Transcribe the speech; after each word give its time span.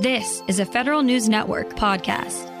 This 0.00 0.42
is 0.46 0.60
a 0.60 0.66
Federal 0.66 1.02
News 1.02 1.26
Network 1.26 1.70
podcast. 1.70 2.52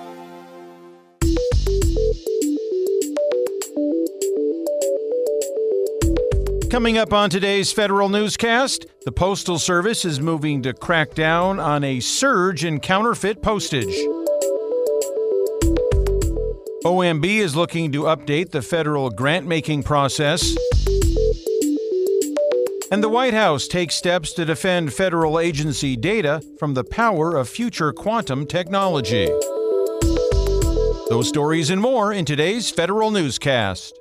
Coming 6.70 6.96
up 6.96 7.12
on 7.12 7.28
today's 7.28 7.70
Federal 7.70 8.08
Newscast, 8.08 8.86
the 9.04 9.12
Postal 9.12 9.58
Service 9.58 10.06
is 10.06 10.18
moving 10.18 10.62
to 10.62 10.72
crack 10.72 11.12
down 11.12 11.60
on 11.60 11.84
a 11.84 12.00
surge 12.00 12.64
in 12.64 12.80
counterfeit 12.80 13.42
postage. 13.42 13.94
OMB 16.86 17.26
is 17.26 17.54
looking 17.54 17.92
to 17.92 18.04
update 18.04 18.52
the 18.52 18.62
federal 18.62 19.10
grant 19.10 19.46
making 19.46 19.82
process. 19.82 20.56
And 22.88 23.02
the 23.02 23.08
White 23.08 23.34
House 23.34 23.66
takes 23.66 23.96
steps 23.96 24.32
to 24.34 24.44
defend 24.44 24.92
federal 24.92 25.40
agency 25.40 25.96
data 25.96 26.40
from 26.56 26.74
the 26.74 26.84
power 26.84 27.36
of 27.36 27.48
future 27.48 27.92
quantum 27.92 28.46
technology. 28.46 29.26
Those 31.08 31.26
stories 31.28 31.70
and 31.70 31.80
more 31.80 32.12
in 32.12 32.24
today's 32.24 32.70
Federal 32.70 33.10
Newscast. 33.10 33.98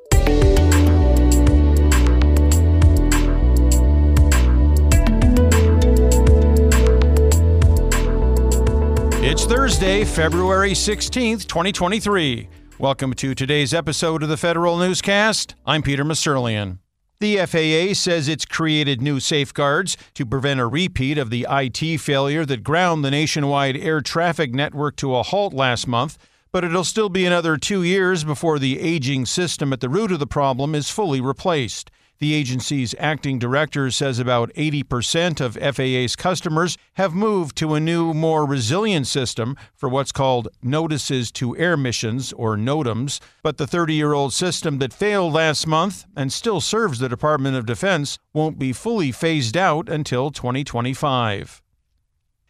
It's 9.24 9.46
Thursday, 9.46 10.06
February 10.06 10.74
16th, 10.74 11.48
2023. 11.48 12.48
Welcome 12.78 13.16
to 13.16 13.34
today's 13.34 13.74
episode 13.74 14.22
of 14.22 14.30
the 14.30 14.38
Federal 14.38 14.78
Newscast. 14.78 15.56
I'm 15.66 15.82
Peter 15.82 16.06
Musurlian. 16.06 16.78
The 17.20 17.38
FAA 17.38 17.94
says 17.94 18.28
it's 18.28 18.46
created 18.46 19.02
new 19.02 19.22
safeguards 19.22 19.96
to 20.16 20.26
prevent 20.26 20.60
a 20.60 20.68
repeat 20.68 21.18
of 21.18 21.30
the 21.30 21.48
IT 21.50 22.02
failure 22.02 22.46
that 22.46 22.62
ground 22.62 23.06
the 23.06 23.12
nationwide 23.12 23.78
air 23.78 24.02
traffic 24.02 24.54
network 24.54 24.98
to 24.98 25.16
a 25.16 25.24
halt 25.24 25.54
last 25.54 25.88
month, 25.88 26.18
but 26.52 26.66
it'll 26.66 26.84
still 26.84 27.08
be 27.08 27.26
another 27.26 27.56
two 27.56 27.84
years 27.84 28.26
before 28.26 28.60
the 28.60 28.82
aging 28.82 29.26
system 29.26 29.72
at 29.72 29.80
the 29.80 29.88
root 29.88 30.12
of 30.12 30.20
the 30.20 30.28
problem 30.28 30.76
is 30.76 30.90
fully 30.90 31.22
replaced. 31.22 31.90
The 32.20 32.34
agency's 32.34 32.96
acting 32.98 33.40
director 33.40 33.92
says 33.92 34.20
about 34.20 34.54
80% 34.54 35.42
of 35.42 35.58
FAA's 35.76 36.16
customers 36.16 36.78
have 36.94 37.14
moved 37.14 37.58
to 37.58 37.74
a 37.74 37.80
new, 37.80 38.14
more 38.14 38.46
resilient 38.46 39.08
system 39.08 39.58
for 39.76 39.90
what's 39.90 40.14
called 40.14 40.48
Notices 40.64 41.30
to 41.34 41.58
Air 41.58 41.76
Missions, 41.76 42.32
or 42.34 42.56
NOTAMs. 42.56 43.20
But 43.44 43.58
the 43.58 43.68
30 43.68 43.96
year 43.96 44.14
old 44.14 44.32
system 44.32 44.80
that 44.80 44.94
failed 44.94 45.34
last 45.34 45.68
month 45.68 46.06
and 46.16 46.32
still 46.32 46.62
serves 46.62 47.00
the 47.00 47.10
Department 47.10 47.58
of 47.58 47.66
Defense 47.66 48.18
won't 48.34 48.58
be 48.58 48.72
fully 48.72 49.12
phased 49.12 49.58
out 49.58 49.90
until 49.90 50.32
2025. 50.32 51.62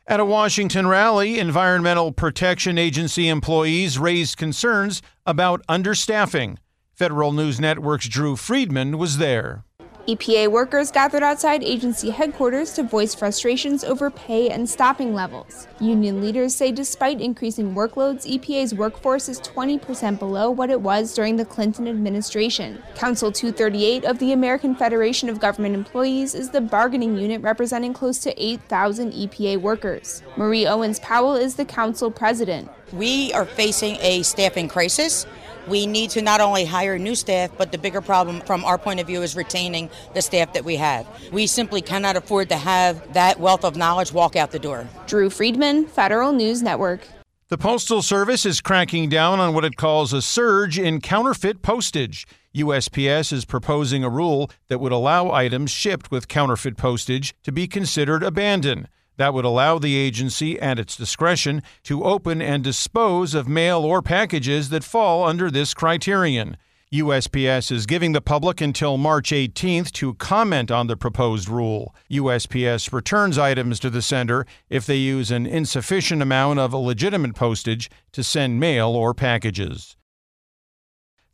At 0.07 0.19
a 0.19 0.25
Washington 0.25 0.85
rally, 0.85 1.39
Environmental 1.39 2.11
Protection 2.11 2.77
Agency 2.77 3.27
employees 3.27 3.97
raised 3.97 4.37
concerns 4.37 5.01
about 5.25 5.65
understaffing. 5.67 6.57
Federal 6.95 7.33
News 7.33 7.59
Network's 7.59 8.07
Drew 8.07 8.37
Friedman 8.37 8.97
was 8.97 9.17
there. 9.17 9.65
EPA 10.07 10.47
workers 10.47 10.91
gathered 10.91 11.23
outside 11.23 11.61
agency 11.61 12.09
headquarters 12.09 12.71
to 12.71 12.83
voice 12.83 13.13
frustrations 13.13 13.83
over 13.83 14.09
pay 14.09 14.49
and 14.49 14.69
staffing 14.69 15.13
levels. 15.13 15.67
Union 15.81 16.21
leaders 16.21 16.55
say 16.55 16.71
despite 16.71 17.19
increasing 17.19 17.75
workloads, 17.75 18.25
EPA's 18.25 18.73
workforce 18.73 19.27
is 19.27 19.41
20% 19.41 20.19
below 20.19 20.49
what 20.49 20.69
it 20.69 20.79
was 20.79 21.13
during 21.13 21.35
the 21.35 21.43
Clinton 21.43 21.85
administration. 21.85 22.81
Council 22.95 23.29
238 23.29 24.05
of 24.05 24.17
the 24.19 24.31
American 24.31 24.73
Federation 24.73 25.27
of 25.27 25.41
Government 25.41 25.75
Employees 25.75 26.33
is 26.33 26.49
the 26.49 26.61
bargaining 26.61 27.17
unit 27.17 27.41
representing 27.41 27.91
close 27.91 28.19
to 28.19 28.41
8,000 28.41 29.11
EPA 29.11 29.59
workers. 29.59 30.23
Marie 30.37 30.65
Owens 30.65 31.01
Powell 31.01 31.35
is 31.35 31.55
the 31.55 31.65
council 31.65 32.09
president. 32.09 32.69
We 32.93 33.33
are 33.33 33.45
facing 33.45 33.97
a 33.99 34.21
staffing 34.21 34.69
crisis. 34.69 35.25
We 35.67 35.87
need 35.87 36.11
to 36.11 36.21
not 36.21 36.41
only 36.41 36.65
hire 36.65 36.99
new 36.99 37.15
staff, 37.15 37.49
but 37.57 37.71
the 37.71 37.77
bigger 37.77 38.01
problem 38.01 38.41
from 38.41 38.63
our 38.63 38.77
point 38.77 38.99
of 38.99 39.07
view 39.07 39.23
is 39.23 39.35
retaining 39.35 39.89
the 40.13 40.21
staff 40.21 40.53
that 40.53 40.63
we 40.63 40.75
have. 40.75 41.07
We 41.31 41.47
simply 41.47 41.81
cannot 41.81 42.15
afford 42.15 42.49
to 42.49 42.57
have 42.57 43.13
that 43.13 43.39
wealth 43.39 43.65
of 43.65 43.75
knowledge 43.75 44.13
walk 44.13 44.35
out 44.35 44.51
the 44.51 44.59
door. 44.59 44.87
Drew 45.07 45.29
Friedman, 45.29 45.87
Federal 45.87 46.33
News 46.33 46.61
Network. 46.61 47.07
The 47.47 47.57
Postal 47.57 48.01
Service 48.01 48.45
is 48.45 48.61
cracking 48.61 49.09
down 49.09 49.39
on 49.39 49.53
what 49.53 49.65
it 49.65 49.75
calls 49.75 50.13
a 50.13 50.21
surge 50.21 50.79
in 50.79 50.99
counterfeit 51.01 51.61
postage. 51.61 52.27
USPS 52.55 53.33
is 53.33 53.45
proposing 53.45 54.03
a 54.03 54.09
rule 54.09 54.49
that 54.67 54.79
would 54.79 54.91
allow 54.91 55.31
items 55.31 55.71
shipped 55.71 56.09
with 56.09 56.27
counterfeit 56.27 56.77
postage 56.77 57.35
to 57.43 57.51
be 57.51 57.67
considered 57.67 58.23
abandoned. 58.23 58.87
That 59.17 59.33
would 59.33 59.45
allow 59.45 59.79
the 59.79 59.95
agency, 59.95 60.59
at 60.59 60.79
its 60.79 60.95
discretion, 60.95 61.63
to 61.83 62.03
open 62.03 62.41
and 62.41 62.63
dispose 62.63 63.33
of 63.33 63.47
mail 63.47 63.83
or 63.83 64.01
packages 64.01 64.69
that 64.69 64.83
fall 64.83 65.23
under 65.23 65.49
this 65.49 65.73
criterion. 65.73 66.57
USPS 66.93 67.71
is 67.71 67.85
giving 67.85 68.11
the 68.11 68.21
public 68.21 68.61
until 68.61 68.97
March 68.97 69.31
18th 69.31 69.91
to 69.93 70.13
comment 70.13 70.69
on 70.71 70.87
the 70.87 70.95
proposed 70.95 71.49
rule. 71.49 71.95
USPS 72.11 72.93
returns 72.93 73.37
items 73.37 73.79
to 73.79 73.89
the 73.89 74.01
sender 74.01 74.45
if 74.69 74.85
they 74.85 74.95
use 74.95 75.31
an 75.31 75.45
insufficient 75.45 76.21
amount 76.21 76.59
of 76.59 76.73
legitimate 76.73 77.35
postage 77.35 77.89
to 78.13 78.23
send 78.23 78.59
mail 78.59 78.89
or 78.89 79.13
packages. 79.13 79.97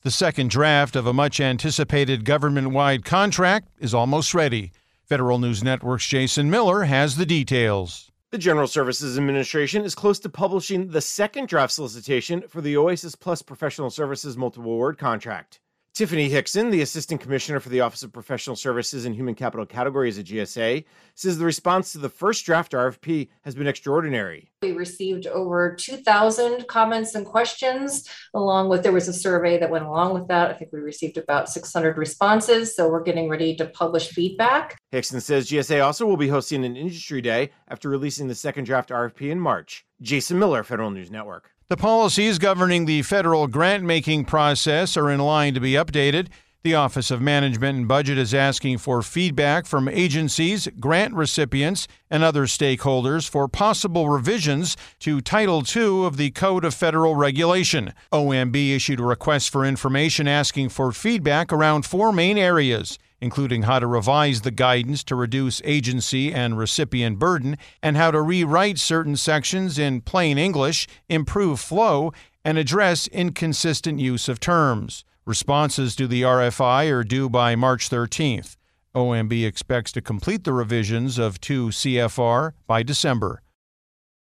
The 0.04 0.10
second 0.10 0.50
draft 0.50 0.96
of 0.96 1.06
a 1.06 1.14
much 1.14 1.40
anticipated 1.40 2.26
government 2.26 2.72
wide 2.72 3.06
contract 3.06 3.68
is 3.78 3.94
almost 3.94 4.34
ready. 4.34 4.72
Federal 5.12 5.40
News 5.40 5.62
Network's 5.62 6.08
Jason 6.08 6.50
Miller 6.50 6.86
has 6.86 7.18
the 7.18 7.26
details. 7.26 8.14
The 8.30 8.38
General 8.38 8.66
Services 8.66 9.18
Administration 9.18 9.84
is 9.84 9.94
close 9.94 10.20
to 10.20 10.30
publishing 10.30 10.92
the 10.92 11.02
second 11.02 11.50
draft 11.50 11.74
solicitation 11.74 12.44
for 12.48 12.62
the 12.62 12.78
Oasis 12.78 13.16
Plus 13.16 13.42
Professional 13.42 13.90
Services 13.90 14.38
Multiple 14.38 14.72
Award 14.72 14.98
contract. 14.98 15.60
Tiffany 15.94 16.30
Hixson, 16.30 16.72
the 16.72 16.82
Assistant 16.82 17.20
Commissioner 17.20 17.60
for 17.60 17.68
the 17.68 17.82
Office 17.82 18.02
of 18.02 18.14
Professional 18.14 18.56
Services 18.56 19.04
and 19.04 19.14
Human 19.14 19.36
Capital 19.36 19.66
Categories 19.66 20.18
at 20.18 20.26
GSA, 20.26 20.86
says 21.16 21.38
the 21.38 21.44
response 21.44 21.92
to 21.92 21.98
the 21.98 22.08
first 22.08 22.46
draft 22.46 22.72
RFP 22.72 23.28
has 23.42 23.56
been 23.56 23.68
extraordinary. 23.68 24.50
We 24.62 24.72
received 24.72 25.28
over 25.28 25.76
2,000 25.76 26.66
comments 26.70 27.14
and 27.14 27.26
questions, 27.26 28.08
along 28.34 28.70
with 28.70 28.84
there 28.84 28.94
was 28.94 29.10
a 29.10 29.14
survey 29.14 29.60
that 29.60 29.70
went 29.70 29.84
along 29.84 30.14
with 30.14 30.30
that. 30.30 30.50
I 30.50 30.54
think 30.54 30.72
we 30.72 30.80
received 30.80 31.18
about 31.18 31.50
600 31.50 31.98
responses, 31.98 32.74
so 32.74 32.88
we're 32.88 33.04
getting 33.04 33.28
ready 33.28 33.54
to 33.58 33.66
publish 33.66 34.08
feedback. 34.08 34.78
Hixson 34.94 35.22
says 35.22 35.50
GSA 35.50 35.86
also 35.86 36.06
will 36.06 36.16
be 36.16 36.30
hosting 36.30 36.64
an 36.64 36.78
industry 36.78 37.20
day 37.20 37.52
after 37.68 37.90
releasing 37.90 38.30
the 38.30 38.36
second 38.36 38.64
draft 38.64 38.92
RFP 38.92 39.30
in 39.30 39.42
March. 39.42 39.86
Jason 40.02 40.40
Miller, 40.40 40.64
Federal 40.64 40.90
News 40.90 41.12
Network. 41.12 41.52
The 41.72 41.78
policies 41.78 42.38
governing 42.38 42.84
the 42.84 43.02
federal 43.02 43.48
grant 43.48 43.86
making 43.86 44.26
process 44.26 44.98
are 44.98 45.10
in 45.10 45.22
line 45.22 45.54
to 45.54 45.62
be 45.62 45.72
updated. 45.72 46.28
The 46.64 46.76
Office 46.76 47.10
of 47.10 47.22
Management 47.22 47.78
and 47.78 47.88
Budget 47.88 48.18
is 48.18 48.34
asking 48.34 48.80
for 48.80 49.02
feedback 49.02 49.66
from 49.66 49.88
agencies, 49.88 50.68
grant 50.82 51.14
recipients, 51.14 51.88
and 52.10 52.24
other 52.24 52.44
stakeholders 52.44 53.30
for 53.30 53.48
possible 53.48 54.10
revisions 54.10 54.76
to 55.00 55.22
Title 55.22 55.64
II 55.64 56.06
of 56.06 56.18
the 56.18 56.32
Code 56.32 56.66
of 56.66 56.74
Federal 56.74 57.16
Regulation. 57.16 57.94
OMB 58.12 58.76
issued 58.76 59.00
a 59.00 59.04
request 59.04 59.50
for 59.50 59.64
information 59.64 60.28
asking 60.28 60.68
for 60.68 60.92
feedback 60.92 61.54
around 61.54 61.86
four 61.86 62.12
main 62.12 62.38
areas 62.38 63.00
including 63.22 63.64
how 63.64 63.80
to 63.80 63.88
revise 63.88 64.42
the 64.42 64.52
guidance 64.52 65.04
to 65.06 65.16
reduce 65.16 65.62
agency 65.64 66.34
and 66.34 66.58
recipient 66.58 67.20
burden, 67.20 67.58
and 67.82 67.96
how 67.96 68.12
to 68.12 68.22
rewrite 68.22 68.80
certain 68.80 69.16
sections 69.16 69.78
in 69.78 70.02
plain 70.02 70.38
English, 70.38 70.88
improve 71.08 71.60
flow, 71.60 72.12
and 72.44 72.58
address 72.58 73.08
inconsistent 73.08 74.00
use 74.00 74.28
of 74.28 74.40
terms. 74.40 75.06
Responses 75.26 75.96
to 75.96 76.08
the 76.08 76.24
RFI 76.24 76.92
are 76.92 77.04
due 77.04 77.30
by 77.30 77.56
March 77.56 77.90
13th. 77.90 78.58
OMB 78.96 79.46
expects 79.46 79.92
to 79.92 80.02
complete 80.02 80.44
the 80.44 80.52
revisions 80.52 81.18
of 81.18 81.40
2 81.40 81.68
CFR 81.68 82.54
by 82.68 82.84
December. 82.84 83.42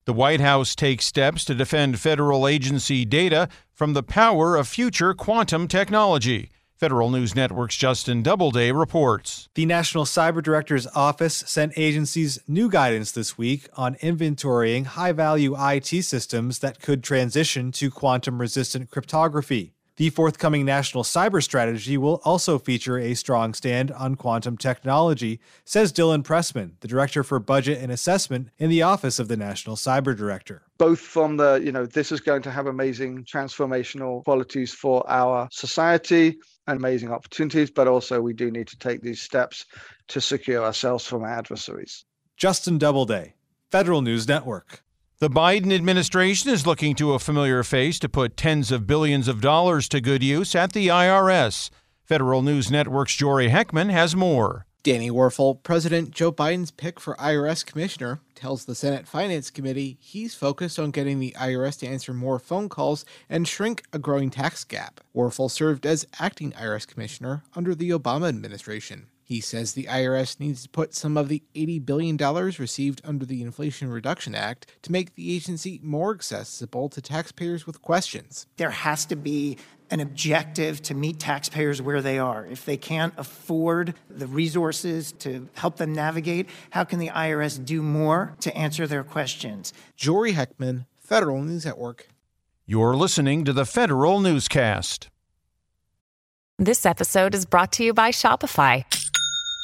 The 0.06 0.14
White 0.14 0.42
House 0.42 0.76
takes 0.76 1.06
steps 1.06 1.44
to 1.46 1.56
defend 1.56 2.00
federal 2.00 2.48
agency 2.48 3.06
data 3.06 3.50
from 3.74 3.94
the 3.94 4.04
power 4.04 4.56
of 4.56 4.68
future 4.68 5.14
quantum 5.14 5.68
technology. 5.68 6.50
Federal 6.76 7.10
News 7.10 7.36
Network's 7.36 7.78
Justin 7.78 8.24
Doubleday 8.24 8.72
reports. 8.72 9.48
The 9.54 9.66
National 9.66 10.06
Cyber 10.06 10.42
Director's 10.42 10.88
Office 10.96 11.44
sent 11.48 11.74
agencies 11.78 12.40
new 12.48 12.70
guidance 12.70 13.12
this 13.12 13.38
week 13.38 13.70
on 13.76 13.96
inventorying 13.96 14.86
high 14.86 15.12
value 15.12 15.56
IT 15.58 16.04
systems 16.04 16.60
that 16.60 16.82
could 16.82 17.04
transition 17.04 17.72
to 17.74 17.92
quantum 17.92 18.42
resistant 18.42 18.90
cryptography. 18.90 19.74
The 19.96 20.10
forthcoming 20.10 20.66
national 20.66 21.04
cyber 21.04 21.44
strategy 21.44 22.00
will 22.00 22.20
also 22.26 22.58
feature 22.58 22.98
a 22.98 23.14
strong 23.14 23.54
stand 23.54 23.92
on 23.92 24.16
quantum 24.16 24.58
technology, 24.58 25.40
says 25.66 25.94
Dylan 25.94 26.24
Presman, 26.24 26.72
the 26.80 26.88
Director 26.88 27.24
for 27.24 27.38
Budget 27.40 27.80
and 27.80 27.92
Assessment 27.92 28.50
in 28.58 28.72
the 28.72 28.82
Office 28.82 29.20
of 29.20 29.28
the 29.28 29.38
National 29.38 29.76
Cyber 29.76 30.18
Director. 30.18 30.64
Both 30.80 31.00
from 31.00 31.38
the, 31.38 31.62
you 31.64 31.72
know, 31.72 31.86
this 31.86 32.12
is 32.12 32.22
going 32.22 32.42
to 32.42 32.50
have 32.50 32.66
amazing 32.66 33.26
transformational 33.26 34.24
qualities 34.24 34.74
for 34.74 35.08
our 35.08 35.48
society 35.52 36.30
and 36.30 36.38
amazing 36.68 37.12
opportunities, 37.12 37.72
but 37.72 37.88
also 37.88 38.22
we 38.22 38.34
do 38.34 38.52
need 38.52 38.68
to 38.68 38.78
take 38.78 39.02
these 39.02 39.22
steps 39.22 39.66
to 40.08 40.22
secure 40.22 40.64
ourselves 40.64 41.06
from 41.06 41.24
our 41.24 41.30
adversaries. 41.30 42.06
Justin 42.38 42.78
Doubleday, 42.78 43.36
Federal 43.72 44.02
News 44.02 44.28
Network. 44.28 44.84
The 45.20 45.30
Biden 45.30 45.74
administration 45.74 46.50
is 46.50 46.68
looking 46.68 46.96
to 46.96 47.14
a 47.14 47.20
familiar 47.20 47.64
face 47.64 47.98
to 48.00 48.10
put 48.10 48.36
tens 48.36 48.72
of 48.72 48.88
billions 48.88 49.28
of 49.28 49.42
dollars 49.42 49.88
to 49.90 50.02
good 50.02 50.24
use 50.24 50.56
at 50.56 50.74
the 50.74 50.88
IRS. 50.88 51.70
Federal 52.04 52.42
News 52.42 52.70
Network's 52.70 53.16
Jory 53.16 53.50
Heckman 53.50 53.90
has 53.90 54.16
more. 54.16 54.66
Danny 54.84 55.10
Werfel, 55.10 55.64
President 55.64 56.12
Joe 56.12 56.30
Biden's 56.30 56.70
pick 56.70 57.00
for 57.00 57.16
IRS 57.16 57.66
commissioner, 57.66 58.20
tells 58.36 58.66
the 58.66 58.76
Senate 58.76 59.08
Finance 59.08 59.50
Committee 59.50 59.98
he's 60.02 60.36
focused 60.36 60.78
on 60.78 60.92
getting 60.92 61.22
the 61.22 61.34
IRS 61.40 61.80
to 61.80 61.88
answer 61.88 62.14
more 62.14 62.38
phone 62.38 62.68
calls 62.68 63.06
and 63.30 63.48
shrink 63.48 63.84
a 63.94 63.98
growing 63.98 64.30
tax 64.30 64.66
gap. 64.66 65.00
Werfel 65.16 65.50
served 65.50 65.86
as 65.86 66.06
acting 66.20 66.52
IRS 66.52 66.86
commissioner 66.86 67.44
under 67.56 67.74
the 67.74 67.92
Obama 67.92 68.28
administration. 68.28 69.08
He 69.24 69.40
says 69.40 69.72
the 69.72 69.86
IRS 69.86 70.38
needs 70.42 70.64
to 70.64 70.70
put 70.70 70.94
some 70.94 71.16
of 71.16 71.30
the 71.30 71.44
$80 71.56 71.86
billion 71.86 72.18
received 72.18 73.02
under 73.06 73.26
the 73.26 73.42
Inflation 73.42 73.90
Reduction 73.90 74.36
Act 74.36 74.68
to 74.82 74.92
make 74.92 75.16
the 75.16 75.34
agency 75.34 75.80
more 75.82 76.14
accessible 76.14 76.90
to 76.90 77.02
taxpayers 77.02 77.66
with 77.66 77.82
questions. 77.82 78.48
There 78.58 78.72
has 78.72 79.06
to 79.06 79.16
be 79.16 79.58
an 79.94 80.00
objective 80.00 80.82
to 80.82 80.96
meet 80.96 81.20
taxpayers 81.20 81.80
where 81.80 82.02
they 82.02 82.18
are. 82.18 82.48
If 82.48 82.66
they 82.66 82.78
can't 82.78 83.14
afford 83.16 83.94
the 84.10 84.26
resources 84.26 85.12
to 85.20 85.48
help 85.54 85.78
them 85.78 85.94
navigate, 85.94 86.50
how 86.72 86.84
can 86.84 86.98
the 86.98 87.10
IRS 87.10 87.64
do 87.64 87.84
more 87.84 88.36
to 88.40 88.58
answer 88.58 88.88
their 88.88 89.04
questions? 89.04 89.72
Jory 89.96 90.34
Heckman, 90.34 90.88
Federal 90.98 91.44
News 91.44 91.64
Network. 91.64 92.08
You're 92.66 92.96
listening 92.96 93.46
to 93.46 93.54
the 93.54 93.68
Federal 93.68 94.20
Newscast. 94.20 95.10
This 96.58 96.88
episode 96.88 97.36
is 97.36 97.46
brought 97.46 97.72
to 97.74 97.84
you 97.84 97.94
by 97.94 98.10
Shopify. 98.10 98.86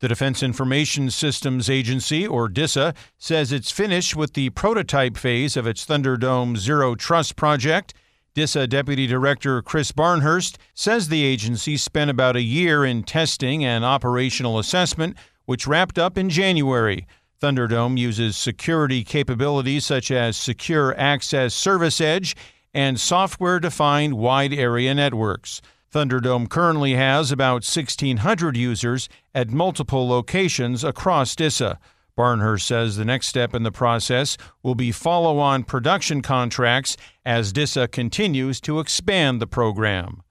The 0.00 0.08
Defense 0.08 0.42
Information 0.42 1.10
Systems 1.10 1.70
Agency, 1.70 2.26
or 2.26 2.50
DISA, 2.50 2.92
says 3.16 3.50
it's 3.50 3.70
finished 3.70 4.14
with 4.14 4.34
the 4.34 4.50
prototype 4.50 5.16
phase 5.16 5.56
of 5.56 5.66
its 5.66 5.86
Thunderdome 5.86 6.58
Zero 6.58 6.94
Trust 6.94 7.34
project. 7.34 7.94
DISA 8.34 8.66
Deputy 8.66 9.06
Director 9.06 9.62
Chris 9.62 9.92
Barnhurst 9.92 10.58
says 10.74 11.08
the 11.08 11.24
agency 11.24 11.78
spent 11.78 12.10
about 12.10 12.36
a 12.36 12.42
year 12.42 12.84
in 12.84 13.04
testing 13.04 13.64
and 13.64 13.86
operational 13.86 14.58
assessment, 14.58 15.16
which 15.46 15.66
wrapped 15.66 15.98
up 15.98 16.18
in 16.18 16.28
January. 16.28 17.06
Thunderdome 17.40 17.96
uses 17.96 18.36
security 18.36 19.02
capabilities 19.02 19.86
such 19.86 20.10
as 20.10 20.36
Secure 20.36 20.94
Access 20.98 21.54
Service 21.54 22.02
Edge 22.02 22.36
and 22.74 23.00
software 23.00 23.58
defined 23.58 24.18
wide 24.18 24.52
area 24.52 24.94
networks. 24.94 25.62
Thunderdome 25.92 26.48
currently 26.48 26.94
has 26.94 27.30
about 27.30 27.64
1,600 27.64 28.56
users 28.56 29.08
at 29.34 29.50
multiple 29.50 30.08
locations 30.08 30.84
across 30.84 31.36
DISA. 31.36 31.78
Barnhurst 32.16 32.62
says 32.62 32.96
the 32.96 33.04
next 33.04 33.26
step 33.28 33.54
in 33.54 33.62
the 33.62 33.70
process 33.70 34.36
will 34.62 34.74
be 34.74 34.90
follow 34.90 35.38
on 35.38 35.64
production 35.64 36.22
contracts 36.22 36.96
as 37.24 37.52
DISA 37.52 37.88
continues 37.88 38.60
to 38.62 38.80
expand 38.80 39.40
the 39.40 39.46
program. 39.46 40.22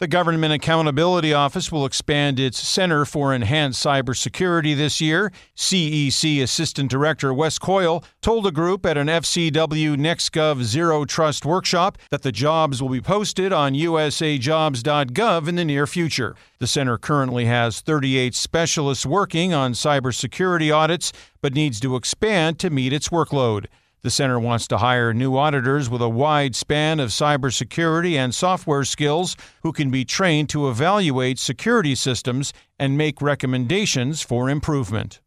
The 0.00 0.08
Government 0.08 0.54
Accountability 0.54 1.34
Office 1.34 1.70
will 1.70 1.84
expand 1.84 2.40
its 2.40 2.58
Center 2.58 3.04
for 3.04 3.34
Enhanced 3.34 3.84
Cybersecurity 3.84 4.74
this 4.74 4.98
year. 4.98 5.30
CEC 5.54 6.42
Assistant 6.42 6.90
Director 6.90 7.34
Wes 7.34 7.58
Coyle 7.58 8.02
told 8.22 8.46
a 8.46 8.50
group 8.50 8.86
at 8.86 8.96
an 8.96 9.08
FCW 9.08 9.96
NextGov 9.96 10.62
Zero 10.62 11.04
Trust 11.04 11.44
workshop 11.44 11.98
that 12.08 12.22
the 12.22 12.32
jobs 12.32 12.80
will 12.80 12.88
be 12.88 13.02
posted 13.02 13.52
on 13.52 13.74
usajobs.gov 13.74 15.48
in 15.48 15.56
the 15.56 15.66
near 15.66 15.86
future. 15.86 16.34
The 16.60 16.66
center 16.66 16.96
currently 16.96 17.44
has 17.44 17.82
38 17.82 18.34
specialists 18.34 19.04
working 19.04 19.52
on 19.52 19.74
cybersecurity 19.74 20.74
audits, 20.74 21.12
but 21.42 21.52
needs 21.52 21.78
to 21.80 21.96
expand 21.96 22.58
to 22.60 22.70
meet 22.70 22.94
its 22.94 23.10
workload. 23.10 23.66
The 24.02 24.10
center 24.10 24.40
wants 24.40 24.66
to 24.68 24.78
hire 24.78 25.12
new 25.12 25.36
auditors 25.36 25.90
with 25.90 26.00
a 26.00 26.08
wide 26.08 26.56
span 26.56 27.00
of 27.00 27.10
cybersecurity 27.10 28.14
and 28.14 28.34
software 28.34 28.84
skills 28.84 29.36
who 29.62 29.72
can 29.72 29.90
be 29.90 30.06
trained 30.06 30.48
to 30.50 30.70
evaluate 30.70 31.38
security 31.38 31.94
systems 31.94 32.54
and 32.78 32.96
make 32.96 33.20
recommendations 33.20 34.22
for 34.22 34.48
improvement. 34.48 35.20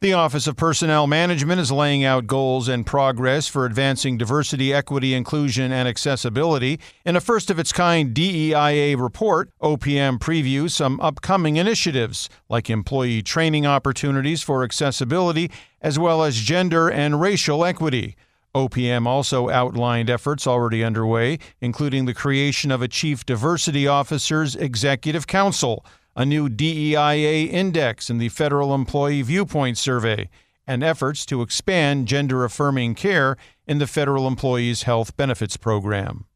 The 0.00 0.12
Office 0.12 0.46
of 0.46 0.54
Personnel 0.54 1.08
Management 1.08 1.60
is 1.60 1.72
laying 1.72 2.04
out 2.04 2.28
goals 2.28 2.68
and 2.68 2.86
progress 2.86 3.48
for 3.48 3.66
advancing 3.66 4.16
diversity, 4.16 4.72
equity, 4.72 5.12
inclusion, 5.12 5.72
and 5.72 5.88
accessibility. 5.88 6.78
In 7.04 7.16
a 7.16 7.20
first 7.20 7.50
of 7.50 7.58
its 7.58 7.72
kind 7.72 8.14
DEIA 8.14 8.96
report, 8.96 9.50
OPM 9.60 10.20
previews 10.20 10.70
some 10.70 11.00
upcoming 11.00 11.56
initiatives, 11.56 12.28
like 12.48 12.70
employee 12.70 13.22
training 13.22 13.66
opportunities 13.66 14.40
for 14.40 14.62
accessibility, 14.62 15.50
as 15.82 15.98
well 15.98 16.22
as 16.22 16.36
gender 16.36 16.88
and 16.88 17.20
racial 17.20 17.64
equity. 17.64 18.14
OPM 18.54 19.04
also 19.04 19.48
outlined 19.48 20.08
efforts 20.08 20.46
already 20.46 20.84
underway, 20.84 21.40
including 21.60 22.04
the 22.04 22.14
creation 22.14 22.70
of 22.70 22.82
a 22.82 22.88
Chief 22.88 23.26
Diversity 23.26 23.88
Officers 23.88 24.54
Executive 24.54 25.26
Council 25.26 25.84
a 26.18 26.26
new 26.26 26.48
DEIA 26.48 27.48
index 27.48 28.10
in 28.10 28.18
the 28.18 28.28
Federal 28.28 28.74
Employee 28.74 29.22
Viewpoint 29.22 29.78
Survey, 29.78 30.28
and 30.66 30.82
efforts 30.82 31.24
to 31.24 31.42
expand 31.42 32.08
gender 32.08 32.44
affirming 32.44 32.96
care 32.96 33.36
in 33.68 33.78
the 33.78 33.86
Federal 33.86 34.26
Employees 34.26 34.82
Health 34.82 35.16
Benefits 35.16 35.56
Program. 35.56 36.26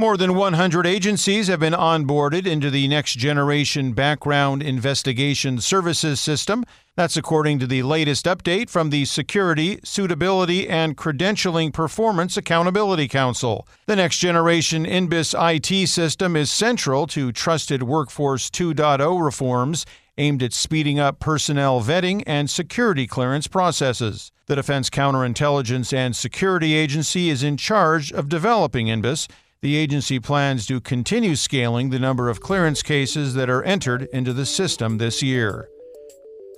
More 0.00 0.16
than 0.16 0.34
100 0.34 0.86
agencies 0.86 1.48
have 1.48 1.60
been 1.60 1.74
onboarded 1.74 2.46
into 2.46 2.70
the 2.70 2.88
next 2.88 3.18
generation 3.18 3.92
background 3.92 4.62
investigation 4.62 5.60
services 5.60 6.22
system. 6.22 6.64
That's 6.96 7.18
according 7.18 7.58
to 7.58 7.66
the 7.66 7.82
latest 7.82 8.24
update 8.24 8.70
from 8.70 8.88
the 8.88 9.04
Security, 9.04 9.78
Suitability, 9.84 10.66
and 10.68 10.96
Credentialing 10.96 11.74
Performance 11.74 12.38
Accountability 12.38 13.08
Council. 13.08 13.68
The 13.84 13.96
next 13.96 14.18
generation 14.20 14.86
NBIS 14.86 15.34
IT 15.34 15.86
system 15.88 16.34
is 16.34 16.50
central 16.50 17.06
to 17.08 17.30
Trusted 17.30 17.82
Workforce 17.82 18.48
2.0 18.48 19.22
reforms 19.22 19.84
aimed 20.16 20.42
at 20.42 20.54
speeding 20.54 20.98
up 20.98 21.20
personnel 21.20 21.82
vetting 21.82 22.22
and 22.26 22.48
security 22.48 23.06
clearance 23.06 23.46
processes. 23.46 24.32
The 24.46 24.56
Defense 24.56 24.88
Counterintelligence 24.88 25.92
and 25.92 26.16
Security 26.16 26.74
Agency 26.74 27.28
is 27.28 27.42
in 27.42 27.58
charge 27.58 28.12
of 28.12 28.28
developing 28.28 28.86
NBIS 28.86 29.28
the 29.62 29.76
agency 29.76 30.18
plans 30.18 30.66
to 30.66 30.80
continue 30.80 31.36
scaling 31.36 31.90
the 31.90 31.98
number 31.98 32.30
of 32.30 32.40
clearance 32.40 32.82
cases 32.82 33.34
that 33.34 33.50
are 33.50 33.62
entered 33.64 34.08
into 34.12 34.32
the 34.32 34.46
system 34.46 34.96
this 34.98 35.22
year. 35.22 35.68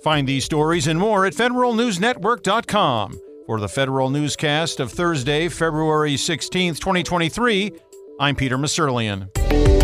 Find 0.03 0.27
these 0.27 0.45
stories 0.45 0.87
and 0.87 0.99
more 0.99 1.25
at 1.25 1.33
federalnewsnetwork.com. 1.33 3.19
For 3.45 3.59
the 3.59 3.67
Federal 3.67 4.09
Newscast 4.09 4.79
of 4.79 4.89
Thursday, 4.89 5.49
February 5.49 6.15
16, 6.15 6.75
2023, 6.75 7.73
I'm 8.21 8.37
Peter 8.37 8.57
Musurlian. 8.57 9.82